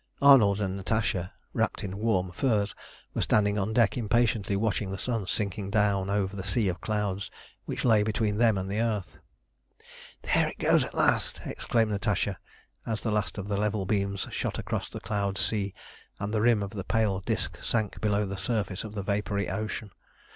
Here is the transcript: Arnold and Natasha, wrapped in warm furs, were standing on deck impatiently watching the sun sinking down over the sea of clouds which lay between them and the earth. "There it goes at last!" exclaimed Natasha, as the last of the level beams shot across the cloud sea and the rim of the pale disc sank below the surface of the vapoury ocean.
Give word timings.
Arnold 0.19 0.59
and 0.59 0.75
Natasha, 0.77 1.31
wrapped 1.53 1.83
in 1.83 1.99
warm 1.99 2.31
furs, 2.31 2.73
were 3.13 3.21
standing 3.21 3.59
on 3.59 3.71
deck 3.71 3.97
impatiently 3.99 4.55
watching 4.55 4.89
the 4.89 4.97
sun 4.97 5.27
sinking 5.27 5.69
down 5.69 6.09
over 6.09 6.35
the 6.35 6.43
sea 6.43 6.67
of 6.69 6.81
clouds 6.81 7.29
which 7.65 7.85
lay 7.85 8.01
between 8.01 8.37
them 8.37 8.57
and 8.57 8.67
the 8.67 8.79
earth. 8.81 9.19
"There 10.23 10.47
it 10.49 10.57
goes 10.57 10.83
at 10.83 10.95
last!" 10.95 11.41
exclaimed 11.45 11.91
Natasha, 11.91 12.39
as 12.83 13.03
the 13.03 13.11
last 13.11 13.37
of 13.37 13.47
the 13.47 13.57
level 13.57 13.85
beams 13.85 14.27
shot 14.31 14.57
across 14.57 14.89
the 14.89 15.01
cloud 15.01 15.37
sea 15.37 15.75
and 16.17 16.33
the 16.33 16.41
rim 16.41 16.63
of 16.63 16.71
the 16.71 16.83
pale 16.83 17.19
disc 17.19 17.61
sank 17.61 18.01
below 18.01 18.25
the 18.25 18.37
surface 18.37 18.83
of 18.83 18.95
the 18.95 19.03
vapoury 19.03 19.51
ocean. 19.51 19.91